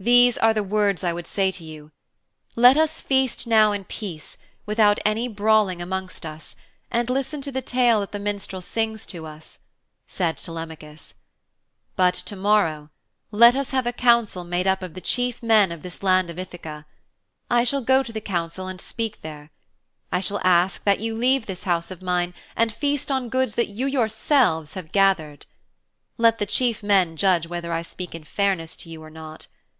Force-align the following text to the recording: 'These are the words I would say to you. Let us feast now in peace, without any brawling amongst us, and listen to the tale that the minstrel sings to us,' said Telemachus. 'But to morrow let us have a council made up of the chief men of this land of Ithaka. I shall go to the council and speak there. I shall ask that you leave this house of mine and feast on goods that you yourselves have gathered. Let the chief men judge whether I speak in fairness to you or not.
'These 0.00 0.38
are 0.38 0.54
the 0.54 0.62
words 0.62 1.02
I 1.02 1.12
would 1.12 1.26
say 1.26 1.50
to 1.50 1.64
you. 1.64 1.90
Let 2.54 2.76
us 2.76 3.00
feast 3.00 3.48
now 3.48 3.72
in 3.72 3.82
peace, 3.82 4.36
without 4.64 5.00
any 5.04 5.26
brawling 5.26 5.82
amongst 5.82 6.24
us, 6.24 6.54
and 6.88 7.10
listen 7.10 7.42
to 7.42 7.50
the 7.50 7.60
tale 7.62 7.98
that 7.98 8.12
the 8.12 8.20
minstrel 8.20 8.62
sings 8.62 9.04
to 9.06 9.26
us,' 9.26 9.58
said 10.06 10.36
Telemachus. 10.38 11.14
'But 11.96 12.14
to 12.14 12.36
morrow 12.36 12.90
let 13.32 13.56
us 13.56 13.72
have 13.72 13.88
a 13.88 13.92
council 13.92 14.44
made 14.44 14.68
up 14.68 14.82
of 14.84 14.94
the 14.94 15.00
chief 15.00 15.42
men 15.42 15.72
of 15.72 15.82
this 15.82 16.00
land 16.04 16.30
of 16.30 16.38
Ithaka. 16.38 16.84
I 17.50 17.64
shall 17.64 17.80
go 17.82 18.04
to 18.04 18.12
the 18.12 18.20
council 18.20 18.68
and 18.68 18.80
speak 18.80 19.22
there. 19.22 19.50
I 20.12 20.20
shall 20.20 20.40
ask 20.44 20.84
that 20.84 21.00
you 21.00 21.18
leave 21.18 21.46
this 21.46 21.64
house 21.64 21.90
of 21.90 22.02
mine 22.02 22.34
and 22.54 22.70
feast 22.72 23.10
on 23.10 23.28
goods 23.28 23.56
that 23.56 23.66
you 23.66 23.88
yourselves 23.88 24.74
have 24.74 24.92
gathered. 24.92 25.44
Let 26.16 26.38
the 26.38 26.46
chief 26.46 26.84
men 26.84 27.16
judge 27.16 27.48
whether 27.48 27.72
I 27.72 27.82
speak 27.82 28.14
in 28.14 28.22
fairness 28.22 28.76
to 28.76 28.88
you 28.90 29.02
or 29.02 29.10
not. 29.10 29.48